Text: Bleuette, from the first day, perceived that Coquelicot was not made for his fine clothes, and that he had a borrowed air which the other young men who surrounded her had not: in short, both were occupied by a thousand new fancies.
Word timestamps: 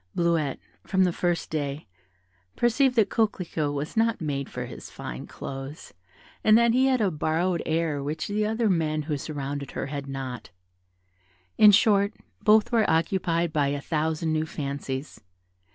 Bleuette, 0.15 0.57
from 0.83 1.03
the 1.03 1.13
first 1.13 1.51
day, 1.51 1.85
perceived 2.55 2.95
that 2.95 3.11
Coquelicot 3.11 3.71
was 3.71 3.95
not 3.95 4.19
made 4.19 4.49
for 4.49 4.65
his 4.65 4.89
fine 4.89 5.27
clothes, 5.27 5.93
and 6.43 6.57
that 6.57 6.73
he 6.73 6.87
had 6.87 7.01
a 7.01 7.11
borrowed 7.11 7.61
air 7.67 8.01
which 8.01 8.27
the 8.27 8.43
other 8.43 8.63
young 8.65 8.79
men 8.79 9.01
who 9.03 9.15
surrounded 9.15 9.73
her 9.77 9.85
had 9.85 10.07
not: 10.07 10.49
in 11.55 11.71
short, 11.71 12.15
both 12.41 12.71
were 12.71 12.89
occupied 12.89 13.53
by 13.53 13.67
a 13.67 13.79
thousand 13.79 14.33
new 14.33 14.47
fancies. 14.47 15.21